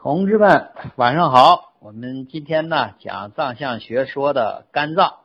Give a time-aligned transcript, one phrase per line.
[0.00, 1.72] 同志们，晚上好。
[1.80, 5.16] 我们今天呢讲藏象学说的肝脏。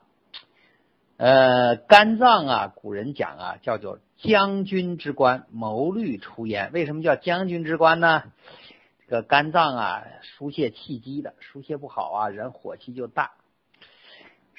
[1.18, 6.72] 呃，肝脏啊，古人讲啊，叫做将军之官，谋虑出焉。
[6.74, 8.24] 为什么叫将军之官呢？
[9.06, 13.30] 这个肝脏啊，疏泄气机的，疏泄不好啊，人火气就大。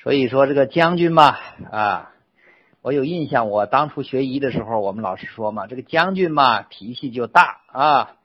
[0.01, 1.37] 所以说这个将军嘛，
[1.73, 2.13] 啊，
[2.83, 8.17] 我有印象，我当初学医的时候，我们老师说嘛，这个将军嘛，脾气就大啊。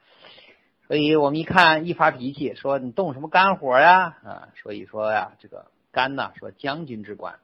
[0.89, 4.17] 所以我们一看一发脾气，说你动什么肝火呀？
[4.23, 7.35] 啊，所以说呀，这个肝呐，说将军之官。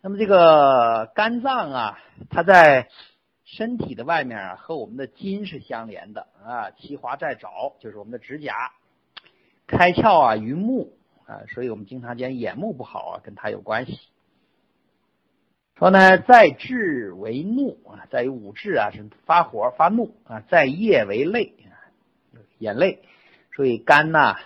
[0.00, 1.98] 那么这个肝脏啊，
[2.30, 2.88] 它在
[3.44, 6.70] 身体的外面啊，和我们的筋是相连的啊。
[6.70, 8.72] 其华在爪，就是我们的指甲，
[9.66, 14.00] 开窍啊于目啊，所以我们经常讲眼目不好啊，跟它有关系。
[15.76, 21.56] 说呢，在志为怒啊，在于五志啊是发火发怒啊，在业为泪。
[22.62, 23.00] 眼泪，
[23.56, 24.36] 所以肝呐，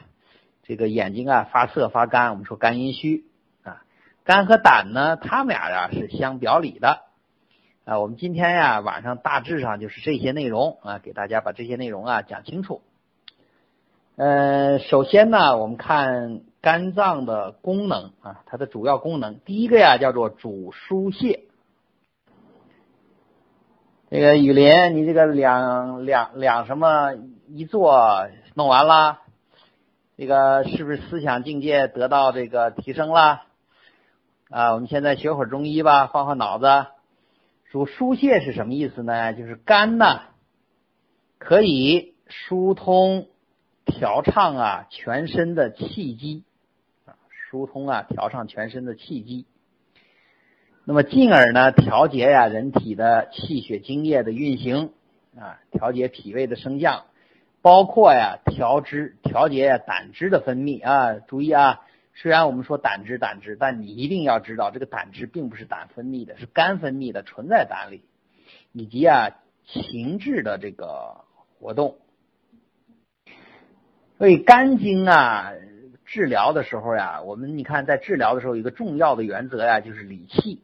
[0.62, 3.26] 这个眼睛啊发涩发干，我们说肝阴虚
[3.62, 3.82] 啊。
[4.24, 7.02] 肝和胆呢，他们俩呀是相表里的
[7.84, 8.00] 啊。
[8.00, 12.80] 我们今天呀晚上大致上就是这些内容啊，给大家把这些内容啊讲清楚。
[14.16, 21.42] 呃，首先呢，我们看肝脏的功能啊，它的主要功能，第一个呀叫做主疏泄。
[24.08, 27.12] 这个雨林，你这个两两两什么
[27.48, 29.20] 一做弄完了，
[30.16, 33.44] 这个是不是思想境界得到这个提升了？
[34.50, 36.86] 啊，我们现在学会中医吧，换换脑子。
[37.70, 39.32] 说疏泄是什么意思呢？
[39.32, 40.22] 就是肝呢，
[41.38, 43.28] 可以疏通、
[43.84, 46.44] 调畅啊全身的气机
[47.04, 47.14] 啊，
[47.50, 49.46] 疏通啊调畅全身的气机。
[50.84, 54.92] 那么进而呢，调节呀人体的气血津液的运行
[55.38, 57.04] 啊，调节脾胃的升降，
[57.66, 61.14] 包括呀调脂调节呀胆汁的分泌啊。
[61.26, 61.80] 注意啊，
[62.14, 68.04] 虽然我们说胆汁胆汁，但你一定要知道，这个胆汁并不是胆分泌的，是肝分泌的，存在胆里，
[68.70, 69.30] 以及啊
[69.64, 71.24] 情志的这个
[71.58, 71.96] 活动。
[74.16, 75.50] 所以肝经啊
[76.04, 80.62] 治疗的时候呀，我们你看在治疗的时候，一个重要的原则呀，就是理气。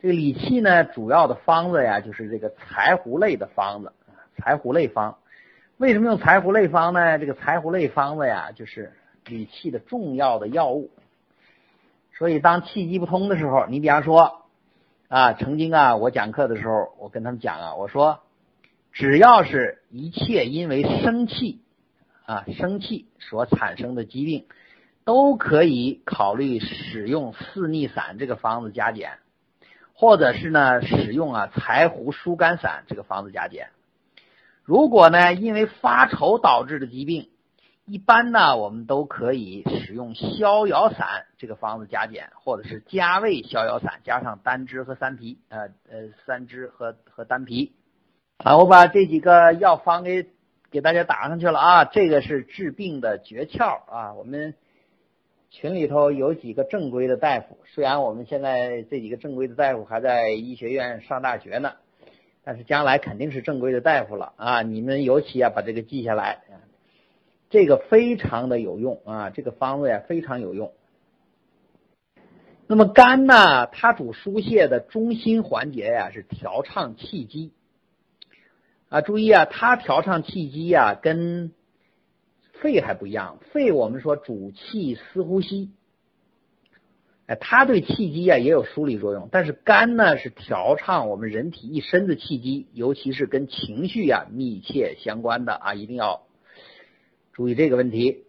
[0.00, 3.94] 这个理气呢，主要的方子呀，就是这个柴胡类的方子，
[4.36, 5.16] 柴胡类方。
[5.76, 7.18] 为什么用柴胡类方呢？
[7.18, 8.92] 这个柴胡类方子呀，就是
[9.26, 10.90] 理气的重要的药物。
[12.16, 14.42] 所以当气机不通的时候，你比方说
[15.08, 18.20] 啊，曾经啊，我讲课的时候，我跟他们讲啊，我说，
[18.92, 21.60] 只要是一切因为生气
[22.24, 24.46] 啊，生气所产生的疾病，
[25.04, 29.18] 都可以考虑使用四逆散这个方子加减。
[29.92, 33.70] 或者是呢，使用啊柴胡疏肝散这个方子加减。
[34.64, 37.28] 如果呢，因为发愁导致的疾病，
[37.84, 47.74] 一般呢，我们都可以使用逍遥散这个方子加减，或者是加味逍遥散加上丹栀和三皮，呃呃，三栀和和丹皮。
[48.38, 50.26] 啊，我把这几个药方给
[50.70, 54.54] 给大家打上去了啊，这个是治病的诀窍啊，我们。
[55.50, 61.74] 群里头有几个正规的大夫，虽然我们现在这几个正规的大夫还在医学院上大学呢，
[62.44, 64.62] 但是将来肯定是正规的大夫了啊！
[64.62, 66.42] 你们尤其要把这个记下来，
[67.50, 69.30] 这个非常的有用啊！
[69.30, 70.72] 这个方子呀非常有用。
[72.66, 77.52] 那么肝呢，它主疏泄的中心环节呀是调畅气机
[78.88, 81.52] 啊，注意啊，它调畅气机呀跟。
[82.60, 85.70] 肺还不一样，肺我们说主气司呼吸，
[87.26, 89.28] 哎，它对气机啊也有梳理作用。
[89.32, 96.22] 但是肝呢是调畅我们人体一身的气机，尤其是跟情绪呀密切相关的啊，一定要
[97.32, 98.24] 注意这个问题。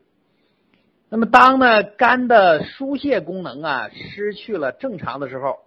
[1.10, 5.60] 那么当呢肝的疏泄功能啊失去了正常的时候，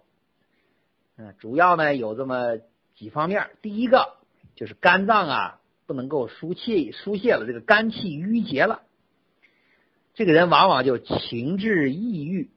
[1.17, 2.57] 嗯，主要呢有这么
[2.95, 3.47] 几方面。
[3.61, 4.17] 第一个
[4.55, 5.55] 就是肝脏啊。
[5.89, 8.83] 不能够疏气疏泄了，这个肝气郁结了，
[10.13, 12.51] 这个人往往就情志抑郁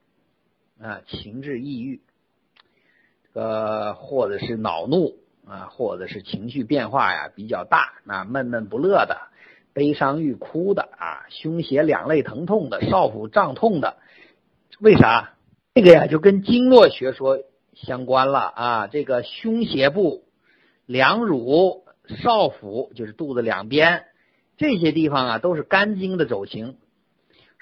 [0.83, 2.01] 啊，情志抑郁，
[3.33, 9.29] 呃，或者是恼怒啊，或者是情绪变化呀比较大，啊，闷闷不乐的，
[9.73, 13.99] 悲伤欲哭的啊，胸胁两肋疼痛的，少腹胀痛的，
[14.81, 15.35] 为啥？
[15.75, 17.39] 这个呀就跟经络学说
[17.75, 20.25] 相关了啊，这个胸胁部、
[20.87, 21.83] 两乳。
[22.21, 24.07] 少腹就是肚子两边
[24.57, 26.77] 这些地方啊，都是肝经的走行。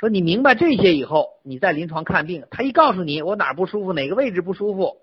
[0.01, 4.97] 说你明白这些以后，你在临床看病，他一告诉你我哪不舒服，哪个位置不舒服，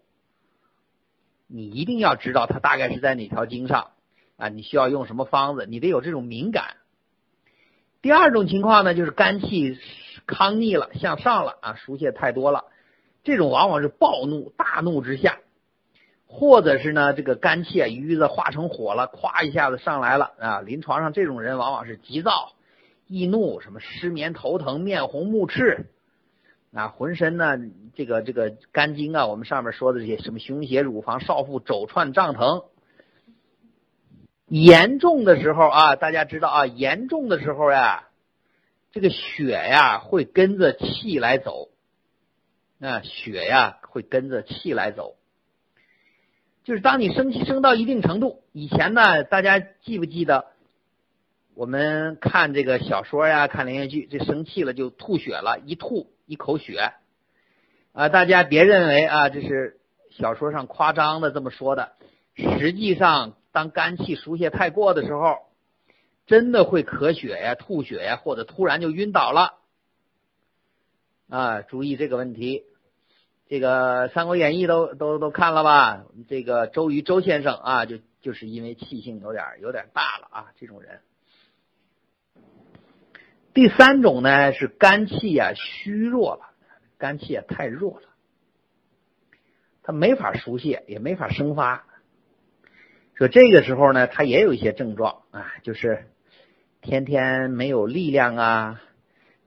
[1.46, 3.92] 你一定要知道他大概是在哪条经上
[4.38, 6.78] 啊，你需要用什么方子，你得有这种敏感。
[8.02, 9.78] 第二种情况呢，就是肝气
[10.26, 12.66] 康逆了，向上了啊，疏泄太多了，
[13.24, 15.38] 这种往往是暴怒，大怒之下，
[16.26, 20.62] 或者是呢，这个肝气啊，瘀的化成火了，咵一下子上来了啊。
[20.62, 22.54] 临床上这种人往往是急躁、
[23.08, 25.88] 易怒，什么失眠、头疼、面红目赤
[26.74, 27.58] 啊，浑身呢，
[27.96, 32.64] 这个这个肝经啊，我们上面说的这些什么胸胁、乳房、少腹肘串胀疼。
[34.48, 38.08] 严重的时候啊，大家知道啊，严重的时候呀，
[38.92, 41.70] 这个血呀会跟着气来走，
[42.80, 45.16] 啊，血呀会跟着气来走。
[46.64, 50.48] 就是当你生气升到一定程度，以前呢，大家记不记得
[51.58, 56.94] 我们看这个小说呀，看连续剧，这生气了就吐血了，一吐一口血，
[57.94, 59.80] 啊，大家别认为啊，这是
[60.12, 61.94] 小说上夸张的这么说的，
[62.36, 63.34] 实际上。
[63.54, 65.38] 当肝气疏泄太过的时候，
[66.28, 69.56] 真的会咳血呀、吐血呀，或者突然就晕倒了
[71.28, 71.62] 啊！
[71.64, 72.66] 注意这个问题。
[73.48, 76.06] 这个《三国演义》都都都看了吧？
[76.30, 81.00] 这个周瑜周先生啊，就就是因为气性有点有点大了啊，这种人。
[83.58, 86.42] 第三种呢是肝气啊虚弱了，
[87.00, 88.08] 肝气也太弱了，
[89.82, 91.88] 他没法疏泄，也没法生发。
[93.16, 96.06] 说这个时候呢，他也有一些症状啊，就是
[96.82, 98.82] 天天没有力量啊，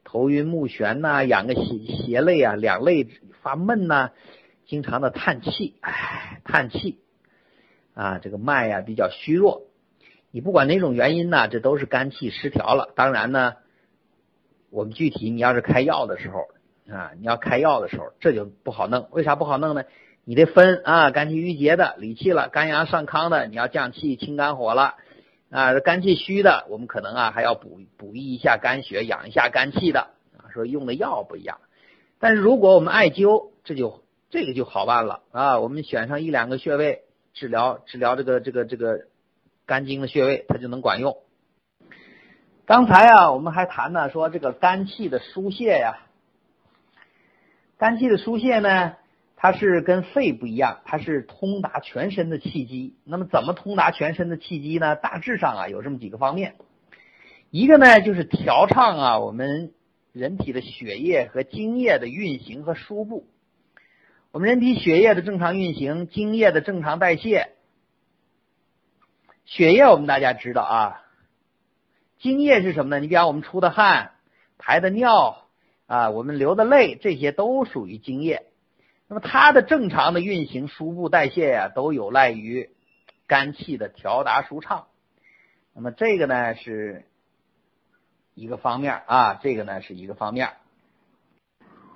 [0.03, 3.07] 头晕目眩呐，仰个斜斜肋啊，两肋
[3.43, 4.11] 发闷呐，
[4.67, 6.99] 经常的叹气，唉，叹气
[7.95, 9.69] 啊，这个脉呀比较虚弱。
[10.33, 12.93] 你不管哪种原因呢，这都是肝气失调了。
[12.97, 13.55] 当然呢，
[14.70, 16.46] 我们具体你要是开药的时候
[16.93, 19.08] 啊，你要开药的时候，这就不好弄。
[19.11, 19.84] 为啥不好弄呢？
[20.25, 24.94] 你得分啊，肝气郁结的理气了，肝阳上亢的，你要降气清肝火了
[25.50, 25.78] 啊。
[25.81, 30.50] 肝气虚的，我们可能啊还要补补益一下肝血，养一下肝气的啊。
[30.52, 31.58] 说用的药不一样，
[32.19, 35.58] 但是如果我们艾灸，这就这个就好办了啊。
[35.58, 37.02] 我们选上一两个穴位
[37.34, 39.06] 治疗治疗这个这个这个
[39.66, 41.16] 肝经的穴位，它就能管用。
[42.70, 46.06] 刚才啊，我们还谈呢，说这个肝气的疏泄呀，
[47.78, 48.94] 肝气的疏泄呢。
[49.34, 52.94] 它是跟肺不一样，它是通达全身的气机。
[53.02, 54.94] 那么怎么通达全身的气机呢？
[54.94, 56.55] 大致上啊有这么几个方面，
[57.50, 59.73] 一个呢就是调畅啊我们
[60.12, 63.26] 人体的血液和精液的运行和输布。
[64.31, 67.49] 我们人体血液的正常运行，精液的正常代谢。
[69.44, 71.02] 血液我们大家知道啊，
[72.20, 73.00] 精液是什么呢？
[73.00, 74.12] 你比方我们出的汗、
[74.58, 75.46] 排的尿
[75.87, 78.43] 啊，我们流的泪，这些都属于精液。
[79.08, 82.69] 那么它的正常的运行、输布、代谢呀，都有赖于
[83.26, 84.87] 肝气的调达舒畅。
[85.75, 87.06] 那么这个呢是
[88.34, 90.50] 一个方面啊，这个呢是一个方面。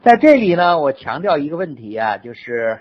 [0.02, 2.80] 在这里呢，我强调一个问题啊，就是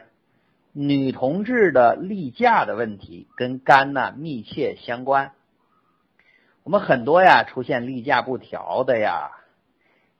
[0.72, 5.34] 女同志的例假的问题跟肝呢密切相关。
[6.64, 9.32] 我们很多呀出现例假不调的呀，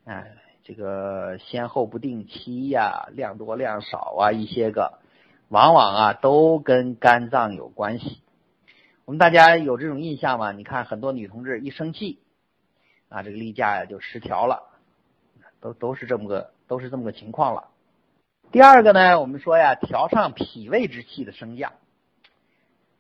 [0.06, 0.36] 哎。
[0.66, 5.00] 这个先后不定期呀，量多量少啊，一些个，
[5.50, 8.22] 往往啊都跟肝脏有关系。
[9.04, 10.54] 我们大家有这种印象吗？
[10.54, 12.22] 你看很多女同志一生气，
[13.10, 14.64] 啊，这个例假呀就失调了，
[15.60, 17.68] 都都是这么个都是这么个情况了。
[18.54, 21.74] 第二个呢，我们说呀，调畅脾胃之气的升降，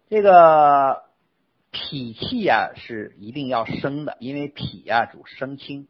[0.09, 1.03] 这个
[1.74, 5.88] 脾气呀是一定要升的，因为脾呀主升清。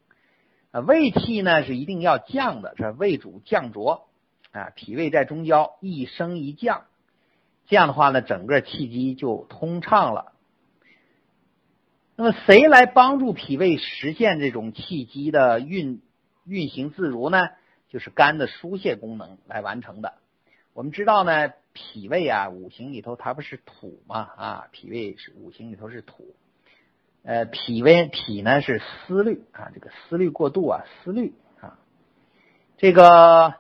[0.72, 4.08] 啊，胃气呢是一定要降的，这胃主降浊
[4.52, 6.86] 啊，脾胃在中焦，一升一降，
[7.68, 10.32] 这样的话呢，整个气机就通畅了。
[12.16, 16.02] 那么谁来帮助脾胃实现这种气机的运
[16.46, 17.50] 运行自如呢？
[17.90, 20.16] 就是肝的疏泄功能来完成的。
[20.74, 26.36] 我们知道呢，脾胃啊，五行里头它不是土嘛啊，脾胃是五行里头是土。
[27.22, 31.78] 呃，脾胃脾呢是思虑啊，这个思虑过度啊，思虑啊，
[32.78, 33.54] 这个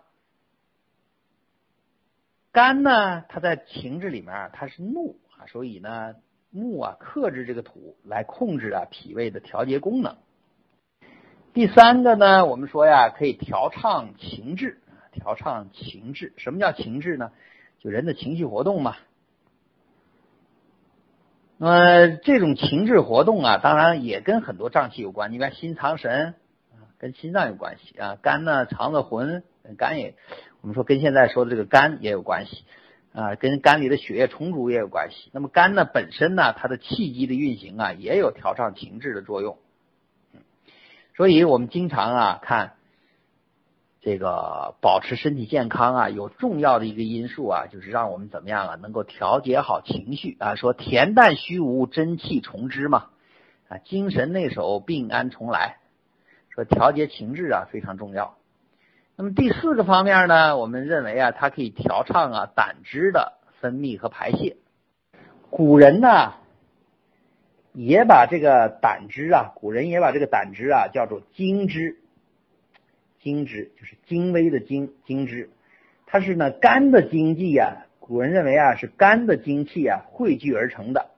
[2.51, 6.15] 肝呢，它在情志里面它是怒啊，所以呢，
[6.49, 10.17] 怒啊克制这个土来控制啊脾胃的调节功能。
[11.53, 14.81] 第三个呢，我们说呀，可以调畅情志，
[15.13, 16.33] 调畅情志。
[16.37, 17.31] 什么叫情志呢？
[17.79, 18.95] 就人的情绪活动嘛。
[21.57, 25.31] 那么这种情志活动啊，当然也跟很多脏器有关。
[25.31, 26.33] 你看心藏神，
[26.97, 28.17] 跟心脏有关系啊。
[28.21, 29.43] 肝呢藏着魂，
[29.77, 30.15] 肝也，
[30.61, 32.65] 我们说跟现在说的这个肝也有关系
[33.13, 35.29] 啊，跟肝里的血液充足也有关系。
[35.31, 39.57] 那么肝呢本身呢，它的气机的运行啊，也有调畅情志的作用。
[41.15, 42.73] 所以我们经常啊看
[44.05, 50.55] 这个保持身体健康啊，有重要的一个因素啊，就是让我们怎么样啊，能够调节好情绪啊。
[50.55, 53.05] 说恬淡虚无，真气从之嘛，
[53.69, 55.77] 啊，精神内守，病安从来。
[56.49, 58.35] 说调节情志啊非常重要。
[59.15, 64.57] 那么第四个方面呢，我们认为啊，它可以调畅啊胆汁的分泌和排泄。
[65.49, 66.33] 古人呢
[67.71, 71.99] 也把这个胆汁啊，古人也把这个胆汁啊叫做精汁。
[73.23, 75.49] 精汁就是精微的精，精汁，
[76.05, 77.87] 它是呢肝的精气啊。
[77.99, 81.11] 古人认为啊是肝的精气啊汇聚而成的，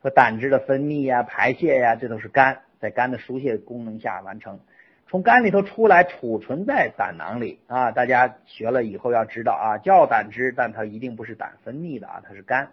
[0.00, 4.60] 和胆汁的分泌呀、排泄呀，这都是肝在肝的疏泄功能下完成。
[5.08, 7.90] 从肝里头出来，储存在胆囊里啊。
[7.90, 12.70] 大家学了以后要知道啊，叫胆汁，但它一定不是胆分泌的啊，它是肝。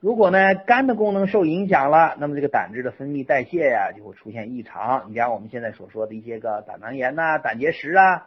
[0.00, 5.10] 如果呢肝的功能受影响了，那么这个胆汁的分泌代谢呀就会出现异常。
[5.10, 8.26] 你像我们现在所说的一些个胆囊炎呐、胆结石啊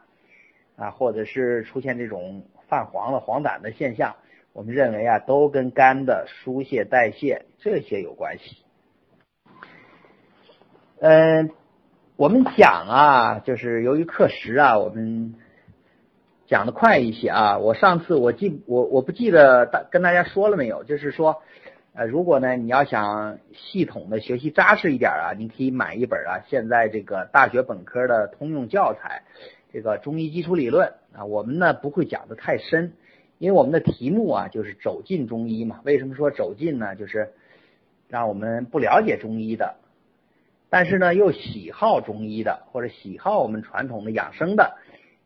[0.78, 4.16] 啊，或者是出现这种泛黄了黄疸的现象，
[4.54, 8.58] 我们认为啊都跟肝的疏泄代谢这些有关系。
[11.00, 11.52] 嗯。
[12.16, 15.34] 我们讲啊，就是由于课时啊，我们
[16.54, 17.58] 讲的快一些啊。
[17.58, 21.42] 我上次我记我我不记得大跟大家说了没有，就是说，
[21.96, 29.24] 呃，如果呢你要想系统的学习扎实一点啊，你可以买一本啊，现在这个大学本科的通用教材，
[29.72, 31.26] 这个中医基础理论啊。
[31.26, 32.94] 我们呢不会讲的太深，
[33.40, 35.80] 因为我们的题目啊就是走进中医嘛。
[35.86, 36.96] 为什么说走进呢？
[36.96, 37.34] 就是
[38.10, 39.78] 让我们不了解中医的。
[40.70, 44.78] 但是呢，又喜好中医的，或者喜好我们传统的养生的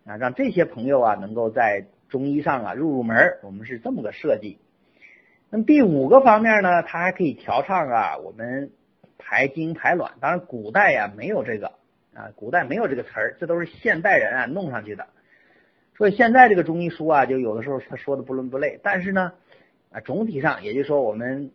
[0.08, 4.58] 啊，让这些朋友啊能够在中医上啊入入门我们是这么个设计。
[5.50, 8.72] 那么第五个方面呢，它还可以调畅啊我们
[9.18, 10.14] 排精排卵。
[10.22, 11.74] 当然，古代呀没有这个
[12.14, 15.08] 啊，古代没有这个词儿，这都是现代人啊弄上去的。
[15.98, 18.80] 所以现在这个中医书啊，就有的时候他说的不伦不类。
[18.82, 19.34] 但是呢，
[19.92, 21.52] 啊总体上也就说，我们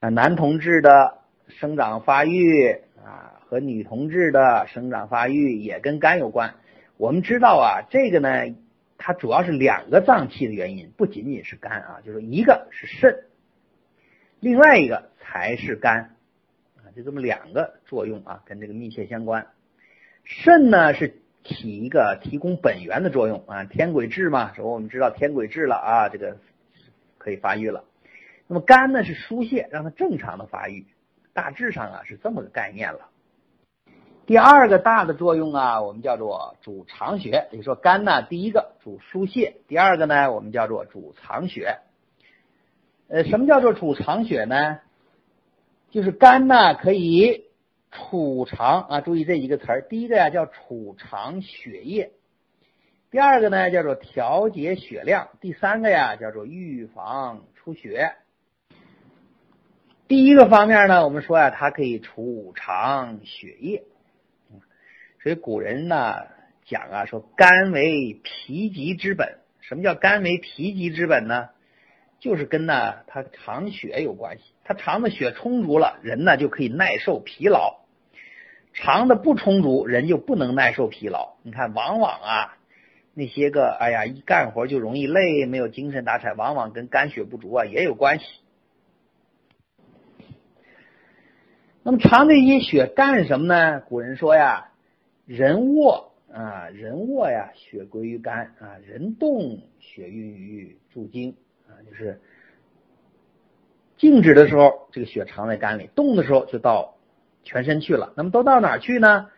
[0.00, 2.80] 啊男同志的生长发育。
[3.04, 6.56] 啊，和女同志的生长发育也跟肝有关。
[6.98, 8.56] 我们知道啊，这个呢，
[8.98, 13.26] 它主要是两个脏器的原因，不仅仅是肝啊，就是一个是肾，
[14.40, 16.16] 另外一个才是肝
[16.76, 19.46] 啊，就这么两个作用啊，跟这个密切相关。
[20.24, 26.36] 肾呢是起一个提供本源的作用啊，天癸至嘛，说我们知道天癸至了啊，这个
[27.16, 27.84] 可以发育了。
[28.48, 30.84] 那么肝呢是疏泄，让它正常的发育。
[31.32, 33.08] 大致上啊是这么个概念了。
[34.28, 37.48] 第二个大的作用啊，我们叫做主藏血。
[37.50, 41.78] 也就说肝呢，第一个主疏泄，第二个呢，我们叫做主藏血。
[43.08, 44.80] 呃，什么叫做储藏血呢？
[45.90, 47.46] 就是肝呢可以
[47.90, 49.86] 储藏啊，注意这几个词儿。
[49.88, 52.12] 第一个呀叫储藏血液，
[53.10, 58.12] 第二个呢叫做调节血量，第三个呀叫做预防出血。
[60.06, 63.84] 第一个方面呢，我们说呀，它可以储藏血液，
[65.22, 66.16] 所以古人呢
[66.64, 69.38] 讲啊，说肝为脾疾之本。
[69.60, 71.48] 什么叫肝为脾疾之本呢？
[72.20, 74.44] 就是跟呢它藏血有关系。
[74.64, 77.84] 它藏的血充足了，人呢就可以耐受疲劳；
[78.74, 81.36] 藏的不充足，人就不能耐受疲劳。
[81.42, 82.56] 你看，往往啊
[83.14, 88.24] 那些个哎呀一干活就容易累，没有精神打采，往往跟肝血不足啊也有关系。
[91.82, 93.80] 那么藏这些血干什么呢？
[93.80, 94.67] 古人说呀，
[95.28, 101.76] 人卧啊，人卧呀，血归于肝啊；人动，血运于诸经啊。
[101.86, 102.18] 就是
[103.98, 106.96] 静止的时候，这个血藏在肝里；动的时候，就到
[107.42, 108.14] 全身去了。
[108.16, 109.28] 那么都到哪儿去呢？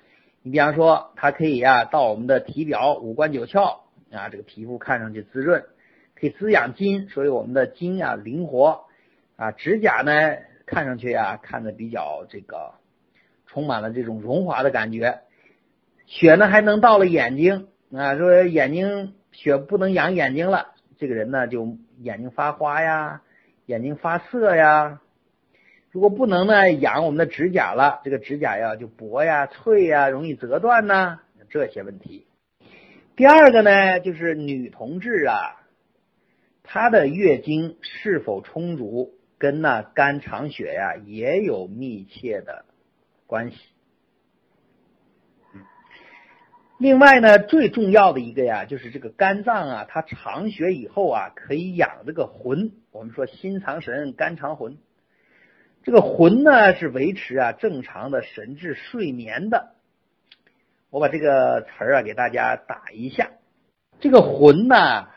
[0.42, 3.80] 你比方说，它可以呀，到我们的体表、五官九窍
[4.12, 5.64] 啊，这个皮肤看上去滋润，
[6.14, 8.84] 可以滋养筋，所以我们的筋呀灵活
[9.34, 9.50] 啊。
[9.50, 10.12] 指甲呢？
[10.66, 12.74] 看上去呀，看的比较这个
[13.46, 15.22] 充满了这种荣华的感觉。
[16.10, 23.22] 血呢还能到了眼睛啊，说眼睛血不能养眼睛了，这个人呢就眼睛发花呀，
[23.64, 25.00] 眼睛发涩呀。
[25.92, 32.26] 如果不能呢养我们的指甲了，这个指甲呀就薄呀、脆呀，容易折断呢，这些问题。
[33.14, 35.62] 第二个呢就是女同志啊，
[36.64, 39.14] 她的月经是否充足？
[39.38, 42.64] 跟那肝藏血呀也有密切的
[43.26, 43.56] 关系。
[46.80, 52.72] 另外呢，最重要的一个呀，就是这个肝脏啊，它藏血以后啊，可以养这个魂。
[52.90, 54.78] 我们说心藏神，肝藏魂。
[55.82, 59.74] 这个魂呢，是维持啊正常的神志睡眠的
[60.88, 63.30] 我把这个词儿啊给大家打一下。
[64.00, 65.08] 这个魂呢，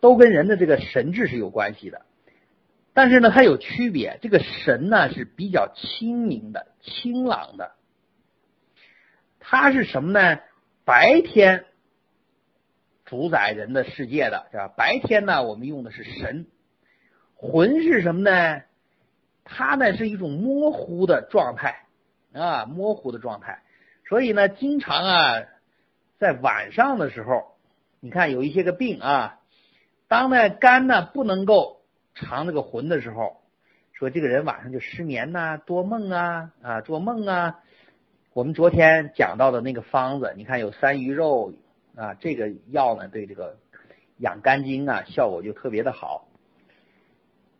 [0.00, 2.02] 都跟人的这个神志是有关系的，
[2.92, 4.18] 但是呢，它有区别。
[4.20, 7.72] 这个神呢是比较清明的、清朗的，
[9.40, 10.40] 它是什么呢？
[10.84, 11.64] 白天
[13.06, 14.68] 主宰人的世界的，是吧？
[14.68, 16.46] 白天呢，我们用的是神。
[17.36, 18.62] 魂是什么呢？
[19.44, 21.86] 它呢是一种模糊的状态
[22.32, 23.62] 啊，模糊的状态。
[24.08, 25.42] 所以呢，经常啊，
[26.18, 27.56] 在晚上的时候，
[28.00, 29.40] 你看有一些个病啊，
[30.08, 31.82] 当呢肝呢不能够
[32.14, 33.42] 藏这个魂的时候，
[33.92, 37.60] 说这个人晚上就失眠呐，多梦啊啊，做梦啊。
[38.34, 41.52] 我们昨天讲到的那个方子，你看有三鱼肉
[41.94, 43.58] 啊，这个药呢对这个
[44.18, 46.26] 养肝经啊效果就特别的好。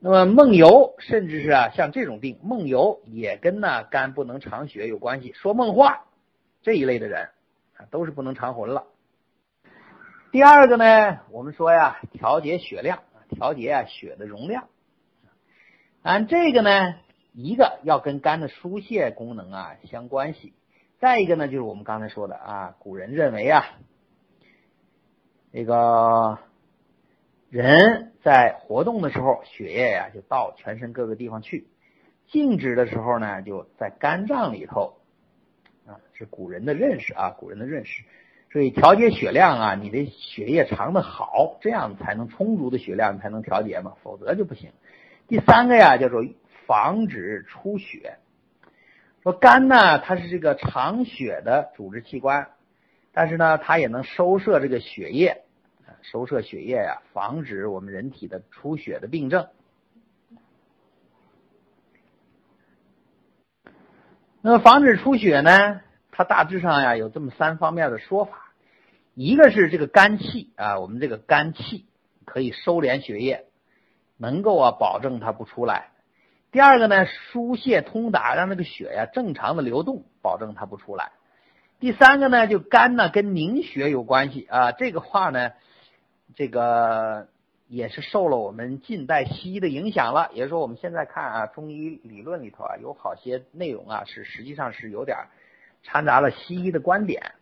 [0.01, 5.33] 那么梦游，甚至是啊，像这种病，梦游也跟呢肝不能藏血有关系。
[5.33, 6.07] 说梦话
[6.61, 7.29] 这一类的人，
[7.93, 8.85] 都是不能藏魂了。
[10.33, 12.99] 第二个呢，我们说呀，调节血量，
[13.31, 14.65] 调节啊血的容量。
[16.03, 16.97] 按这个呢，
[17.33, 20.53] 一个要跟肝的疏泄功能啊相关系。
[21.05, 23.63] 再一个呢，就是我们刚才说的啊，古人认为啊，
[25.53, 26.39] 这个。
[27.51, 31.67] 人在活动的时候，血液呀就到全身各个地方去；
[32.27, 34.95] 静止的时候呢，就在肝脏里头。
[35.87, 38.03] 啊，是古人的认识啊，古人的认识。
[38.51, 44.71] 所以调节血量啊，你的血液藏的好，这样才能充足的血量才能调节嘛，否则就不行。
[45.29, 46.25] 第三个呀，叫做
[46.67, 48.17] 防止出血。
[49.25, 52.51] 说肝呢，它是这个藏血的组织器官，
[53.11, 55.41] 但是呢，它也能收摄这个血液。
[56.03, 59.49] 收摄血液呀，防止我们人体的出血的病症。
[64.43, 65.81] 那么防止出血呢？
[66.11, 68.53] 它大致上呀有这么三方面的说法。
[69.15, 71.87] 一个是这个肝气啊，我们这个肝气
[72.27, 73.47] 可以收敛血液，
[74.19, 75.94] 能够啊保证它不出来。
[76.55, 81.11] 第二个呢，疏泄通达，让那个血呀正常的流动，保证它不出来。
[81.81, 85.51] 第三个呢，就肝呢跟凝血有关系啊，这个话呢。
[86.37, 87.29] 这个
[87.67, 95.19] 也是受了我们近代西医的影响了，也就是说，我们现在看啊，中医理论里头啊，有好些内容啊，是实际上是有点
[95.83, 97.33] 掺杂了西医的观点。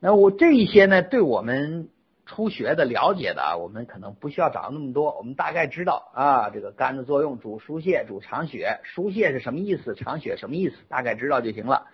[0.00, 1.90] 那我这一些呢，对我们
[2.34, 9.94] 初学的了解的啊，我们可能不需要找那么多，我们大概知道啊，这个肝的作用主疏泄、主藏血，疏泄是什么意思？
[9.94, 10.76] 藏血什么意思？
[10.88, 11.88] 大概知道就行了，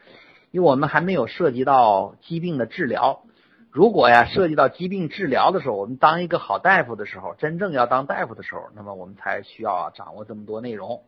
[0.52, 3.22] 因为我们还没有涉及到疾病的治疗。
[3.72, 11.02] 如果呀涉及到疾病治疗的时候，我们当一个好大夫的时候，真正要当大夫的时候，那么我们才需要掌握这么多内容。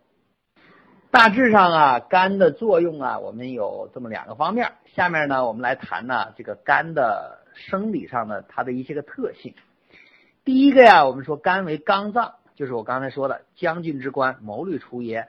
[1.12, 4.72] 大致上啊，肝的作用啊，我们有这么两个方面。
[4.94, 9.54] 下面呢，我们来谈呢这个肝的生理上的它的一些个特性。
[10.44, 15.28] 第一个呀，我们说肝为刚脏，就是我刚才说的将军之官，谋虑出也。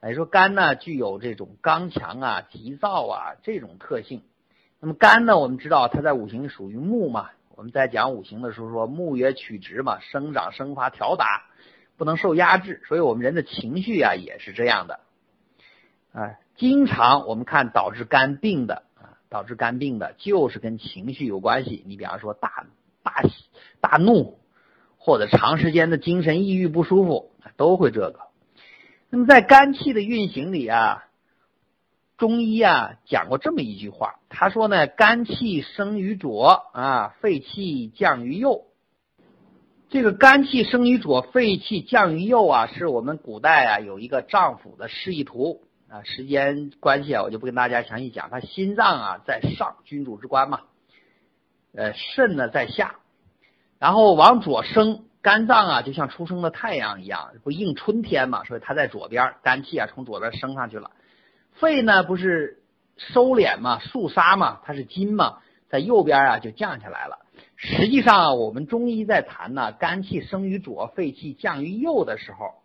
[0.00, 4.22] 哎，说肝呢具有这种刚强啊、急躁啊这种特性。
[4.80, 5.38] 那么肝呢？
[5.38, 7.30] 我们知道它在五行属于木嘛。
[7.56, 11.44] 我们在讲五行的时候说木曰曲直嘛，生长生发调达，
[11.96, 12.82] 不能受压制。
[12.86, 15.00] 所以我们人的情绪啊也是这样的。
[16.12, 18.84] 啊，经常我们看导致肝病的，
[19.28, 21.82] 导致肝病的就是跟情绪有关系。
[21.86, 22.66] 你比方说大
[23.02, 23.30] 大喜
[23.80, 24.38] 大怒，
[24.98, 28.20] 或者长时间的精神抑郁不舒服，都会这个。
[29.10, 31.02] 那么在肝气的运行里啊。
[32.18, 38.64] 中医啊讲过这么一句话，他说呢，肝气生于左啊，肺气降于右。
[39.90, 46.02] 这个肝气生于左，肺气降于右啊，是我们古代啊有一个脏腑的示意图啊。
[46.04, 48.30] 时间关系啊，我就不跟大家详细讲。
[48.30, 50.60] 它心脏啊在上，君主之官嘛，
[51.74, 52.96] 呃，肾呢在下，
[53.78, 60.90] 然后往左升，肝脏啊就像出生的太阳一样，不应春天嘛，所以它在左边，肝气啊从左边升上去了。
[61.52, 62.62] 肺呢不是
[62.96, 67.18] 收敛嘛，肃杀嘛，它是金嘛，在右边啊就降下来了。
[67.56, 72.62] 实际上啊，我们中医在谈呢，肝气生于左，肺气降于右的时候，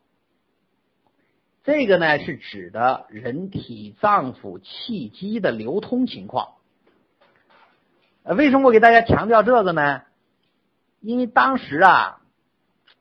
[1.63, 6.53] 这个呢是指的人体脏腑气机的流通情况。
[8.23, 10.01] 呃，为什么我给大家强调这个呢？
[11.01, 12.21] 因为当时啊，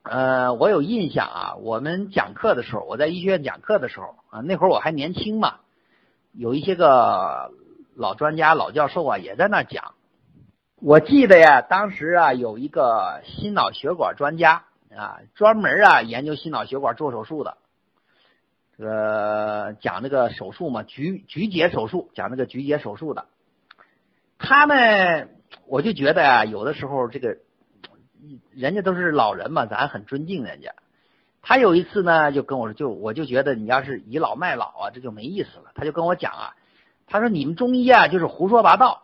[0.03, 5.55] 呃，我有印象啊，我们讲课的时候，我在医学院讲课的时候啊，那会儿我还年轻嘛。
[6.31, 7.51] 有一些个
[7.95, 9.95] 老专家、老教授啊，也在那讲。
[10.75, 17.57] 我记得呀，当时啊，有一个心脑血管专家啊，专门啊研究心脑血管做手术的。
[18.81, 23.25] 这个讲那个手术嘛，局局解手术，讲那个局解手术的。
[24.39, 25.27] 他呢，
[25.67, 27.37] 我就觉得呀，有的时候这个
[28.49, 30.73] 人家都是老人嘛，咱很尊敬人家。
[31.43, 35.65] 他有一次呢，就跟我说，就我就觉得你要是倚老卖老啊，这就没意思了。
[35.75, 36.55] 他就跟我讲啊，
[37.05, 39.03] 他说你们中医啊，就是胡说八道。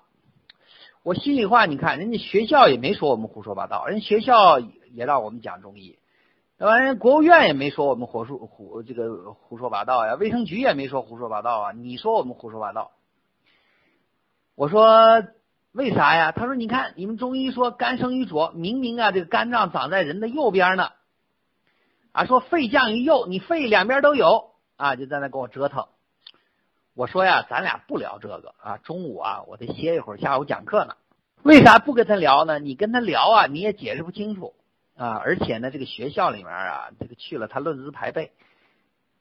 [1.04, 6.00] 我心里话，你看人家学校也没说我们胡说八道，人学校也让我们讲中医，
[6.60, 12.92] 那玩意国务院也没说我们胡说胡这个胡说八道呀，卫生局也没说胡说八道啊，你说我们胡说八道？
[14.56, 15.24] 我说
[15.72, 16.32] 为啥呀？
[16.32, 20.90] 他说你看你们中医说肝生于左，明明啊这个肝脏长在人的右边呢。
[22.12, 25.86] 啊，说肺降于右，你肺两边都有啊，就在那跟我折腾。
[26.96, 30.96] 我说呀，咱俩不聊这个啊，中午啊，我得歇一会儿，下午讲课呢。
[31.44, 32.58] 为啥不跟他聊呢？
[32.58, 34.56] 你跟他聊啊，你也解释不清楚
[34.98, 35.22] 啊。
[35.24, 38.32] 而且呢，这个学校里面啊，这个去了他论资排辈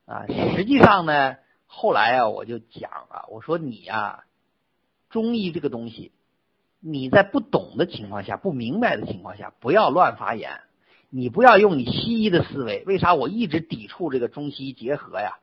[0.07, 0.27] 啊。
[0.57, 1.37] 实际上呢，
[1.67, 4.25] 后来啊，我就讲啊，我说你呀，
[5.11, 6.13] 中医这个东西，
[6.81, 10.61] 你在不懂的情况下、不明白的情况下，不要乱发言。
[11.09, 15.39] 你不要用你西医的思维，为啥我一直抵触这个中西医结合呀？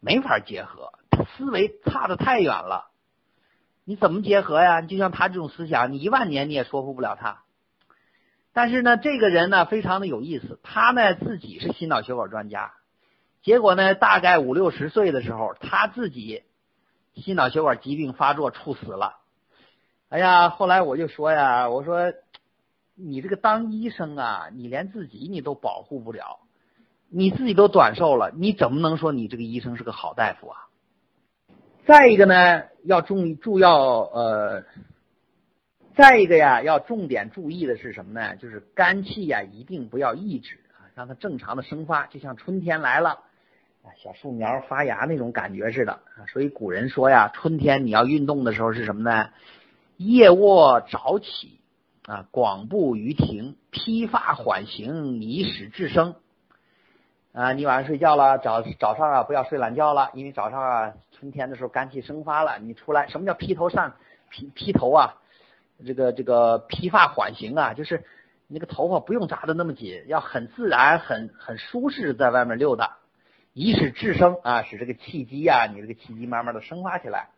[0.00, 0.92] 没法结合，
[1.36, 2.92] 思维差的太远了。
[3.84, 4.80] 你怎么结合呀？
[4.80, 7.42] 就像他这种思想，你一万年你也说服不了他。
[8.58, 12.72] 但是呢，这个人呢非常的有意思，他呢自己是心脑血管专家，
[13.40, 16.42] 结果呢大概五六十岁的时候，他自己
[17.14, 19.18] 心脑血管疾病发作猝死了。
[20.08, 22.12] 哎呀，后来我就说呀，我说。
[23.00, 26.40] 你这个当医生啊，你连自己你都保护不了，
[27.08, 30.66] 你自己都短寿了，你怎么能说你这个医生是个好大夫啊？
[31.86, 34.64] 再一个呢，要重注要呃，
[35.98, 38.36] 再一个呀，要重点注意的是什么呢？
[38.36, 43.18] 就是肝气呀，一定不要抑制啊，让它正常的生发，就像春天来了
[43.82, 45.98] 啊，小树苗发芽那种感觉似的。
[46.28, 49.30] 所以古人说呀，春天你要运动的时候是什么呢？
[49.96, 51.58] 夜卧早起。
[52.06, 56.14] 啊，广步于庭，披发缓行，以使至生。
[57.32, 63.94] 啊，你晚上睡觉了，早早上啊不要睡懒觉了，因为早上啊春天的时候肝气生发了，你出来什么叫披头散
[64.30, 65.16] 披披头啊？
[65.86, 68.04] 这个这个披发缓行啊，就是
[68.46, 72.98] 那个头发不用扎的那么紧，要很自然、很很舒适在外面溜达，
[73.52, 77.28] 以使至生啊，使这个气机啊，你这个气机慢慢的生发起来。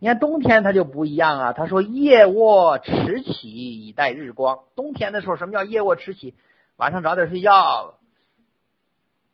[0.00, 4.60] 你看冬天它就不一样啊，他说夜卧迟起以待日光。
[4.76, 6.34] 冬天的时候，什么叫夜卧迟起？
[6.76, 7.94] 晚上早点睡觉，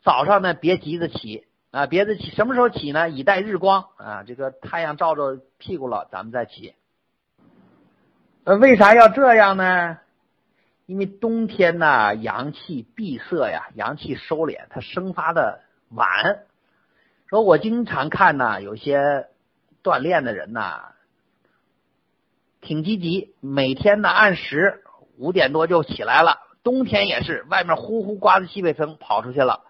[0.03, 2.31] 早上呢别急着起啊，别着起。
[2.31, 3.11] 什么时候起呢？
[3.11, 6.75] 以待日光啊，这个太阳照着屁股了，咱们再起。
[8.45, 9.99] 呃，为啥要这样呢？
[10.87, 16.45] 因为冬天呢，阳气闭塞呀，阳气收敛，它生发的晚。
[17.27, 19.29] 说我经常看呢，有些。
[19.85, 20.95] 锻炼的人呐，
[22.63, 24.83] 挺积极，每天呢按时
[25.19, 26.39] 五点多就起来了。
[26.63, 29.61] 冬天也是，外面呼呼刮着西北风，跑出去了。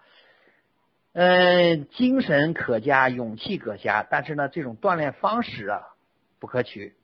[1.11, 5.81] 嗯，精神可嘉，勇气可嘉，但是呢，这种锻炼方式啊
[6.39, 6.95] 不可取。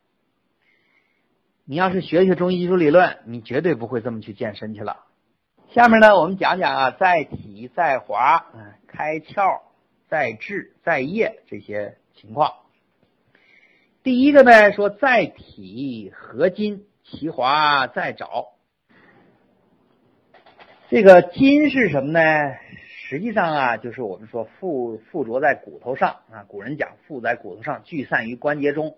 [1.71, 5.05] 你要是学学中医基础理论，你绝对不会这么去健身去了。
[5.69, 9.61] 下面呢，我们讲讲啊，在体在滑，嗯，开窍
[10.09, 12.55] 在志在液这些情况。
[14.03, 18.47] 第一个呢，说在体合筋，其华在爪。
[20.89, 22.19] 这个筋是什么呢？
[23.07, 26.43] 实际上啊，就是我们说附附着在骨头上啊。
[26.49, 28.97] 古人讲附在骨头上，聚散于关节中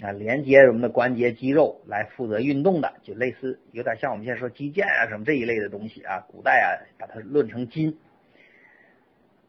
[0.00, 6.26] 啊，连接我们的关节肌肉来负责运动的，就类似有点像我们现在说肌腱啊什么这一类的东西啊。
[6.28, 6.66] 古代啊，
[6.98, 7.96] 把它论成筋。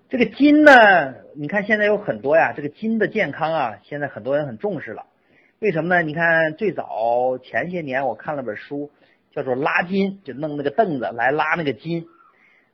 [0.07, 5.07] 这个筋呢，你看现在有很多呀，这个筋的健康啊，现在很多人很重视了。
[5.57, 6.03] 为什么呢？
[6.03, 8.91] 你看最早前些年我看了本书，
[9.31, 12.05] 叫做拉筋，就弄那个凳子来拉那个筋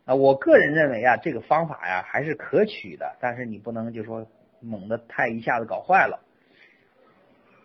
[0.04, 0.16] 啊。
[0.16, 4.28] 我个人认为啊，这个方法呀还是可取的，但是你不能就说
[4.60, 6.20] 猛的太一下子搞坏了。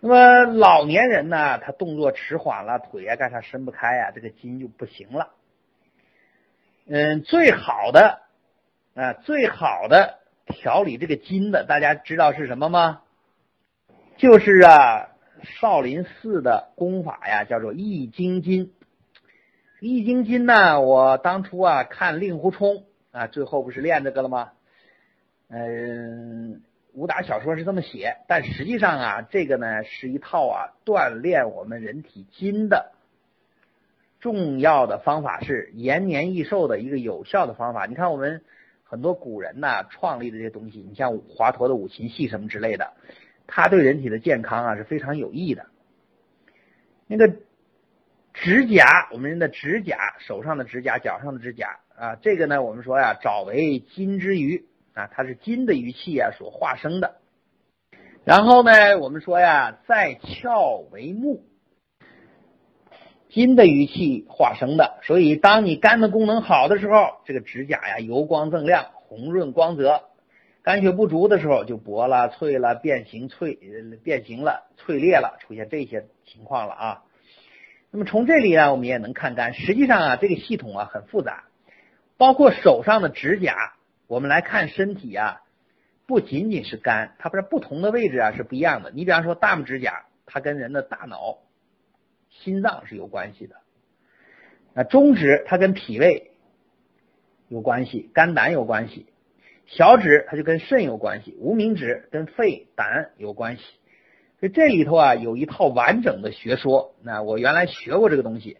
[0.08, 5.30] 那么老年人呢，他动作迟缓了，腿啊干啥伸不开呀，这个筋就不行了。
[6.86, 8.20] 嗯，最好的。
[8.94, 13.02] 啊，最好的调理这个筋的，大家知道是什么吗？
[14.16, 15.08] 就是啊，
[15.42, 18.72] 少林寺的功法呀，叫做易筋经。
[19.80, 24.52] 易筋经呢，我当初啊看令狐冲啊，最后不是练这个了吗？
[25.48, 26.62] 嗯，
[26.96, 32.92] 武打小说是这么写，但实际上啊，这个呢是一套啊锻炼我们人体筋的
[34.18, 37.86] 重要的方法，是延年益寿的一个有效的方法。
[37.86, 38.42] 你看我们。
[38.88, 42.92] 很多古人呐创立的这些东西，你像华佗的五禽戏什么之类的，
[43.48, 45.66] 它对人体的健康啊是非常有益的。
[47.08, 47.34] 那个
[48.32, 54.64] 指甲，我们人的指甲，手上的指甲，脚上的指甲啊，这个呢，我们说呀，爪为金之余
[54.96, 57.16] 啊，它是金的余气啊所化生的。
[58.24, 61.44] 然后呢，我们说呀，在窍为目，
[63.28, 64.98] 金的余气化生的。
[65.02, 70.00] 所以，当你肝的功能好的时候，这个指甲呀，油光锃亮，红润光泽；
[70.62, 73.58] 肝血不足的时候，就薄了、脆了、变形脆、
[74.02, 77.02] 变形了、脆裂了，出现这些情况了啊。
[77.90, 79.52] 那么从这里呢，我们也能看肝。
[79.52, 81.44] 实际上啊，这个系统啊很复杂，
[82.16, 83.74] 包括手上的指甲，
[84.06, 85.42] 我们来看身体啊，
[86.06, 88.90] 不仅仅是肝，它不是不同的位置啊是不一样的。
[88.92, 91.38] 你比方说大拇指甲，它跟人的大脑、
[92.30, 93.56] 心脏是有关系的；
[94.74, 96.30] 那中指它跟脾胃
[97.48, 99.06] 有关系，肝胆有关系；
[99.66, 103.64] 小指它就跟肾有关系；无名指跟肺胆有关系。
[104.38, 108.58] 所以这里头啊有一套完整的学说，那我原来学过这个东西，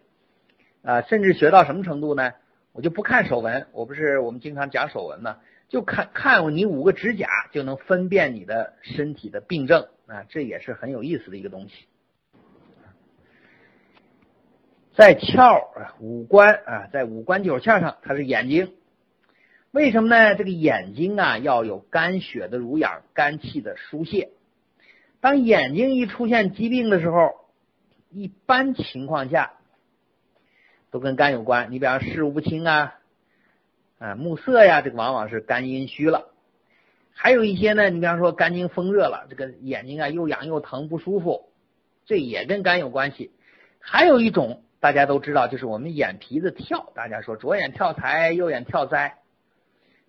[0.81, 2.33] 啊，甚至学到什么程度呢？
[2.77, 11.87] 我就不看手纹，我不是我们经常讲手纹嘛，就看看你五个指甲就能分辨你的身体的病症啊，这也是很有意思的一个东西。
[14.93, 15.59] 在窍，
[15.99, 18.75] 五官啊，在五官九窍上，它是眼睛，
[19.71, 20.35] 为什么呢？
[20.35, 24.29] 这个眼睛啊要有肝血的濡养，肝气的疏泄。
[25.19, 27.31] 当眼睛一出现疾病的时候，
[28.11, 29.53] 一般情况下
[30.97, 31.67] 都跟肝有关。
[31.69, 32.95] 你比方视物不清啊，
[33.99, 36.29] 啊目色呀，这个往往是肝阴虚了。
[37.13, 41.49] 还有一些呢，你比方说肝经风热了，这个眼睛啊又痒又疼不舒服，
[42.07, 43.31] 这也跟肝有关系。
[43.79, 49.19] 还有一种大家都知道，就是我们眼皮子跳，大家说左眼跳财，右眼跳灾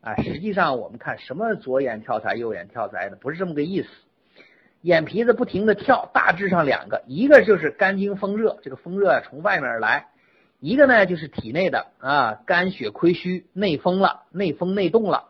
[0.00, 0.16] 啊。
[0.16, 3.88] 实际上我们看什么左眼跳财，右眼跳灾的，不是这么个意思。
[4.80, 10.08] 眼皮子不停的跳，大致上两个，一个就是肝经风热，这个风热从外面来；
[10.60, 15.28] 一个呢就是体内的啊肝血亏虚，内风了，内风内动了。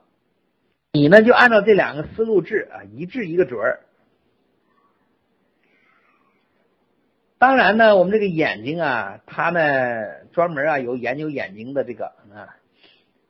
[0.93, 3.81] 你呢就按照这两个思路治啊，一治一个准儿。
[7.39, 9.61] 当然呢，我们这个眼睛啊，它呢
[10.33, 12.57] 专门啊有研究眼睛的这个啊，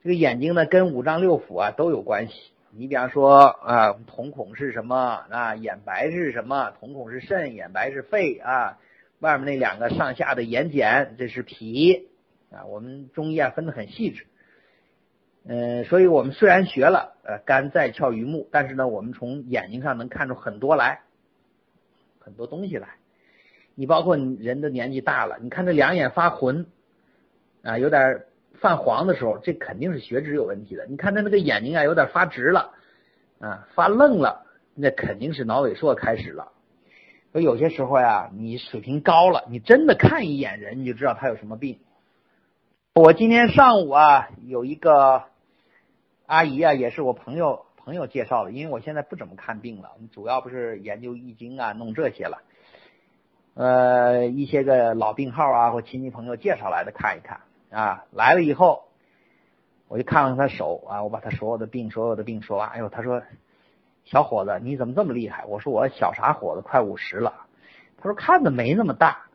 [0.03, 2.35] 这个眼睛呢跟五脏六腑啊都有关系。
[2.71, 4.97] 你比方说啊，瞳孔是什么
[5.31, 5.57] 啊？
[5.57, 6.71] 眼白是什么？
[6.79, 8.79] 瞳孔是肾，眼白是肺啊。
[9.21, 12.09] 外面那两个上下的眼睑，这是脾
[12.51, 12.65] 啊。
[12.67, 14.27] 我们中医啊分得很细致，
[15.47, 21.01] 嗯，所以我们虽然学了呃肝在窍于目，但是呢，我们从眼睛上能看出很多来，
[22.19, 22.89] 很多东西来。
[23.75, 26.67] 你包括人的年纪大了，你看这两眼发浑
[27.63, 28.25] 啊，有点。
[28.61, 30.85] 泛黄的时候，这肯定是血脂有问题的。
[30.87, 32.73] 你看他那个眼睛啊，有点发直了，
[33.39, 36.51] 啊，发愣了，那肯定是脑萎缩开始了。
[37.33, 41.79] 所以有些时候呀，你水平高了，你真的看一眼人，你就知道他有什么病。
[42.95, 45.25] 我今天上午啊，有一个
[46.27, 52.43] 阿姨啊，也是我朋友朋友介绍的，因为我现在不怎么看病了，主要不是研究易经啊，弄这些了。
[53.55, 57.41] 呃，一些个老病号啊，或亲戚朋友介绍来的，看一看。
[57.71, 58.85] 啊，来了以后，
[59.89, 62.71] 我就看看他手啊，我把他所有的病，所有的病说完。
[62.71, 63.23] 哎呦，他说
[64.11, 67.47] ：“小伙子，你怎么这么厉害？”我说：“我小傻伙子，快五十了。”
[68.01, 69.27] 他说：“看的没那么大。”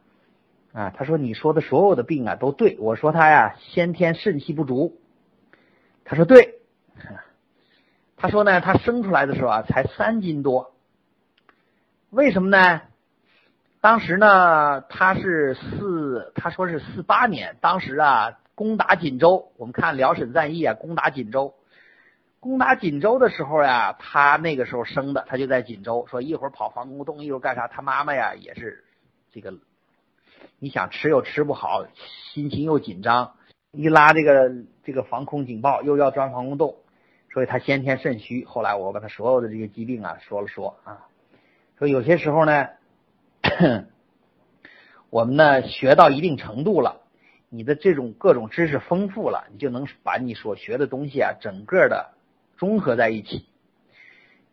[0.74, 5.00] 啊，他说：“你说的所有的病啊都对。”我说：“他呀，先天肾气不足。”
[6.04, 6.56] 他说：“对。”
[8.18, 10.74] 他说呢，他生出来的时候啊才三斤多。
[12.10, 12.82] 为什么呢？
[13.82, 21.54] 当时呢，他是四，他说是四八年，当时啊，攻打锦州，我们看辽沈战役啊，攻打锦州，
[22.44, 28.84] 攻打锦州的时候呀，他那个时候生的，他就在锦州，说一会儿跑防空洞，一会儿干啥，他妈妈呀也是
[29.32, 29.54] 这个，
[30.60, 31.88] 你想吃又吃不好，
[32.34, 33.36] 心情又紧张，
[33.72, 34.52] 一拉这个
[34.84, 36.76] 这个防空警报，又要钻防空洞，
[37.32, 38.44] 所以他先天肾虚。
[38.44, 41.08] 后来我把他所有的这些疾病啊说了说啊，
[41.80, 42.68] 说有些时候呢。
[45.10, 47.02] 我们呢学到一定程度了，
[47.50, 52.16] 你的这种各种知识丰富了，你就能把你所学的东西啊，整个的
[52.58, 53.46] 综合在一起。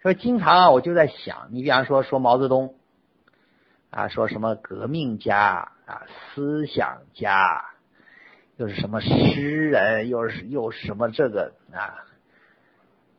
[0.02, 2.74] 说经常啊，我就在想，你比方说说毛泽东
[3.90, 6.02] 啊，说什么革命家啊，
[6.34, 7.64] 思想家，
[8.56, 12.06] 又是什么诗人，又是又什么这个啊，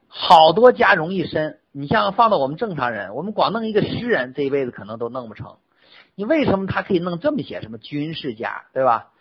[0.07, 1.59] 好多家容易深。
[1.71, 5.57] 你像放到我们正常人，我们光弄一个诗人，这一辈子可能都弄不成。
[6.15, 7.61] 你为什么他可以弄这么写？
[7.61, 9.11] 什么军事家，对吧？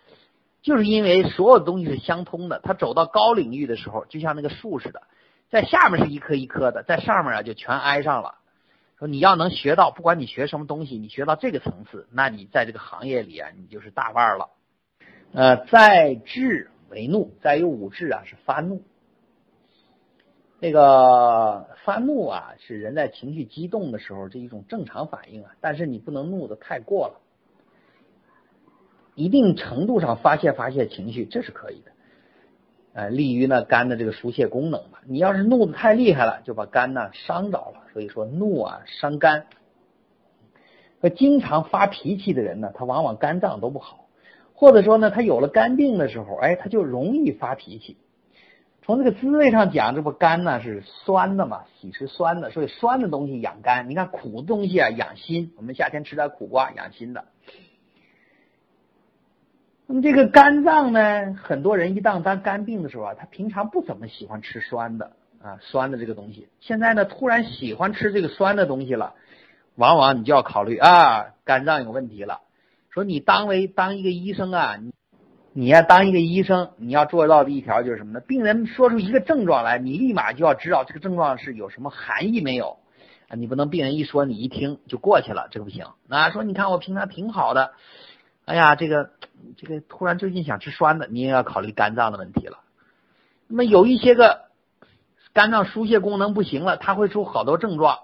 [0.62, 2.60] 就是因为所有东西是相通的。
[2.62, 5.02] 他走到高领域的时候，就像那个树似的，
[5.50, 8.36] 在下面是一颗一颗的，在上面啊就全挨上了。
[8.98, 14.50] 说你要能学到，不管你学什么东西，你学到这个层次，那你在这个行业里啊，你就是大腕了。
[15.32, 18.82] 呃，在智为怒，在于五智啊，是发怒。
[20.60, 27.20] 那个发怒啊，是人在情绪激动的时候这一种正常反应啊，但是你不能怒的太过了，
[29.14, 31.92] 一定程度上发泄发泄情绪，这是可以的。
[32.92, 34.98] 呃，利于呢肝的这个疏泄功能嘛。
[35.06, 37.82] 你要是怒的太厉害了，就把肝呢伤着了。
[37.92, 39.46] 所以说怒啊伤肝。
[41.00, 44.06] 那经常发脾气的人呢，他往往肝脏都不好，
[44.52, 47.96] 或者说呢，他有了肝病的时候，哎，他就容易发脾气。
[48.82, 53.88] 从这个滋味上讲，这不肝呢是酸的嘛，喜吃酸的，所以酸的东西养肝。
[53.88, 57.24] 你看苦的东西啊养心，我们夏天吃点苦瓜养心的。
[59.92, 66.46] 那么这个肝脏呢，很多人一旦当肝病的时候啊，他平常不怎么喜欢吃酸的啊，酸的这个东西。
[66.60, 69.14] 现在呢，突然喜欢吃这个酸的东西了，
[69.74, 72.38] 往往你就要考虑啊，肝脏有问题了。
[72.90, 74.92] 说你当为当一个医生啊，你
[75.52, 78.20] 你要当一个医生，你要做到的一条就是什么呢？
[78.20, 82.78] 病人说出一个症状来，你立马就要知道这个症状是有什么含义没有
[83.26, 83.34] 啊？
[83.34, 85.84] 你不能病人一说你一听就过去了，这个不行。
[86.08, 87.72] 啊，说你看我平常挺好的。
[88.44, 89.10] 哎呀，这个
[89.56, 92.58] 这个突然最近想吃酸的，你也要考虑肝脏的问题了。
[93.46, 94.42] 那么有一些个
[95.32, 97.98] 肝脏疏泄功能不行了，它会出好多症状。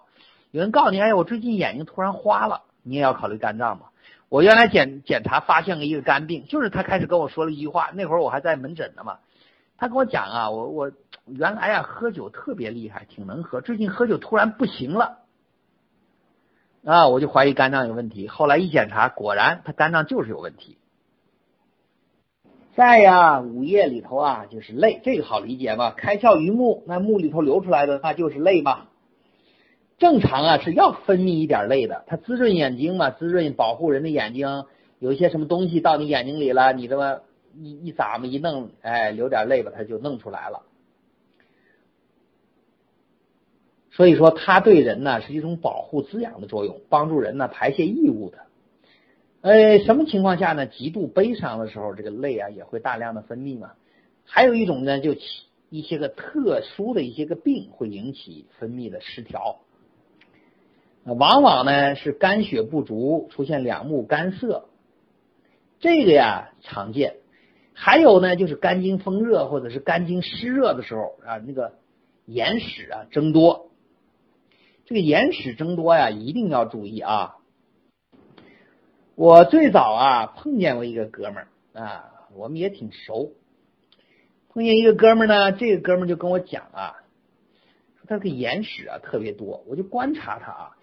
[0.50, 3.86] 有人告诉你，哎，我最近眼睛突然花了，你也要考虑肝脏嘛。
[4.28, 9.18] 我原来检检查发现了一个肝病，就是他开始跟我说了一句话，那会儿我还在门诊呢嘛。
[9.76, 10.92] 他跟我讲啊，我我
[11.26, 15.18] 原来呀喝酒特别厉害，挺能喝，最近喝酒突然不行了。
[16.84, 18.26] 啊，我就怀疑肝脏有问题。
[18.26, 20.78] 后来一检查，果然他肝脏就是有问题。
[22.76, 25.94] 在呀，午夜里头啊，就是泪，这个好理解吧？
[25.96, 28.88] 开窍于目，那目里头流出来的那就是泪嘛。
[29.96, 34.66] 正常啊是要分泌一点泪的，它滋润眼睛嘛，滋润保护人的眼睛。
[34.98, 37.20] 有一些什么东西到你眼睛里了，你这么
[37.54, 40.60] 一一咂么一弄，哎，流点泪吧，它就弄出来了。
[43.90, 48.40] 所以说，它对人呢是一种保护滋养的作用，帮助人呢排泄异物的。
[49.46, 50.66] 呃，什么情况下呢？
[50.66, 53.74] 极度悲伤的时候，这个泪啊也会大量的分泌嘛。
[54.24, 55.14] 还有一种呢，就
[55.70, 59.60] 一些个特殊的一些个病会引起分泌的失调，
[61.04, 64.64] 往往呢是肝血不足，出现两目干涩，
[65.78, 67.14] 这个呀常见。
[67.72, 71.74] 还有呢，就是肝经风热或者是肝经湿热的时候啊，那个
[72.24, 73.70] 眼屎啊增多。
[74.86, 77.36] 这个眼屎增多呀，一定要注意啊！
[79.16, 83.32] 我最早啊碰见过一个哥们儿啊，我们也挺熟。
[84.50, 86.96] 碰见一个哥们儿呢，这个哥们儿就跟我讲啊，
[87.96, 90.76] 说他这个眼屎啊特别多，我就观察他啊，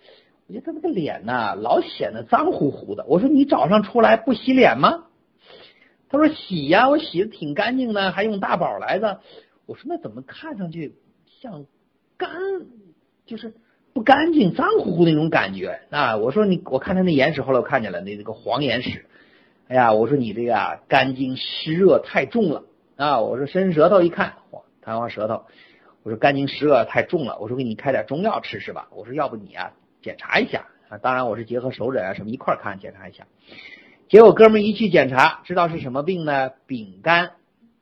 [0.47, 3.05] 我觉得他这个脸呐老显得脏乎乎的。
[3.07, 5.05] 我说你早上出来不洗脸吗？
[6.09, 9.21] 他说洗呀，我洗的挺干净的，还用大宝来的。
[9.67, 10.95] 我说那怎么看上去
[11.39, 11.67] 像
[12.17, 12.31] 干，
[13.27, 13.53] 就是。
[13.93, 16.17] 不干净、脏乎乎那种感觉啊！
[16.17, 19.05] 我说你，我看他那眼屎，后来我看见了，那那个黄眼屎。
[19.67, 22.63] 哎呀，我说你这个啊，肝经湿热太重了
[22.97, 23.21] 啊！
[23.21, 24.33] 我说伸舌头一看，
[24.81, 25.43] 弹簧舌头。
[26.01, 28.89] 我说肝经湿热太重了，我说给你开点中药吃吃吧。
[28.91, 30.97] 我说要不你啊，检查一下啊。
[30.97, 33.27] 当然我是结合手诊啊什么一块看检查一下。
[34.09, 36.51] 结果哥们一去检查，知道是什么病呢？
[36.67, 37.31] 丙肝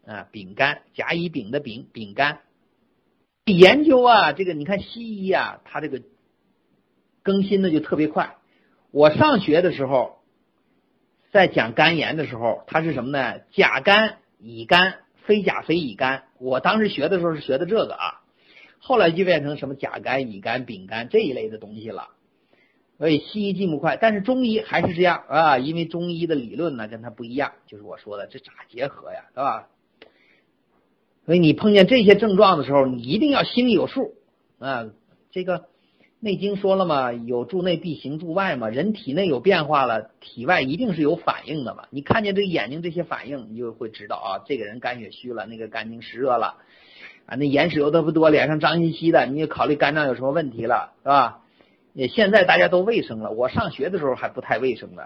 [0.06, 2.40] 啊，丙肝，甲乙丙的丙，丙肝。
[3.46, 6.02] 研究啊，这个你看西医啊，它这个
[7.24, 8.36] 更新的就特别快。
[8.92, 10.20] 我上学的时候，
[11.32, 13.40] 在讲肝炎的时候，它是什么呢？
[13.52, 16.24] 甲肝、乙肝、非甲、非乙肝。
[16.40, 18.22] 我当时学的时候是学的这个啊，
[18.80, 22.10] 后来就变成什么甲肝、乙肝、丙肝这一类的东西了。
[22.98, 29.68] 所以西医进步快，但是中医还是这样啊，因为中医的理论呢跟它不一样，就是我说的这咋结合呀，是吧？
[31.32, 34.16] 所以你碰见这些症状的时候，你一定要心里有数
[34.60, 34.90] 啊！
[35.32, 35.60] 这个
[36.20, 38.68] 《内经》说了嘛，有助内必行助外嘛。
[38.68, 41.86] 人体内有变化了，体外一定是有反应的嘛。
[41.90, 46.58] 你看见这眼睛这些反应，你就会知道啊，这个人肝血虚了，那个肝经湿热了
[47.28, 51.40] 啊，那眼屎流的不多，脸上脏兮兮的，你就考虑肝脏有什么问题了，是吧？
[51.94, 55.04] 也现在大家都卫生了，我上学的时候还不太卫生呢，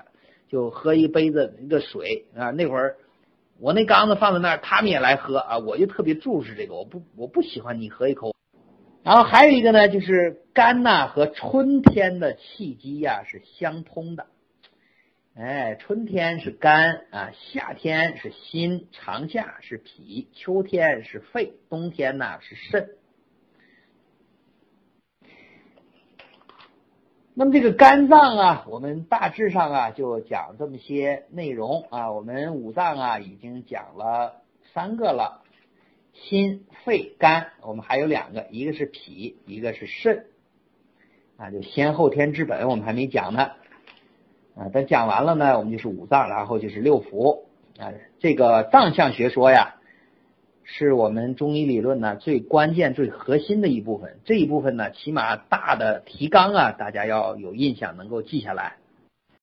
[0.50, 2.96] 就喝一杯子一个水啊，那会儿。
[3.58, 8.34] 我那缸子放在那儿，他们也来喝啊，我就特别注视这个，我不我不喜欢你喝一口。
[9.04, 14.26] 然后还有一个呢，就是肝呐和春天的气机呀是相通的，
[15.36, 22.90] 哎，春天是肝啊，夏天是心，长夏是脾，秋天是肺，冬天呢是肾。
[27.38, 32.14] 那么这个肝脏啊，我们大致上啊就讲这么些内容啊。
[32.14, 34.42] 我们五脏啊已经讲了
[34.74, 35.42] 三个了，
[36.14, 40.28] 心、肺、肝，我们还有两个，一个是脾，一个是肾
[41.36, 43.52] 啊，就先后天之本，我们还没讲呢
[44.56, 44.70] 啊。
[44.72, 47.42] 等讲完了呢，我们就是五脏，然后就是六腑
[47.78, 47.92] 啊。
[48.20, 49.75] 这个脏象学说呀。
[50.68, 54.18] 是我们中医理论呢最关键、最核心的一部分。
[54.26, 58.78] 这一部分呢，起码大的提纲啊，大家要有印象，能够记下来。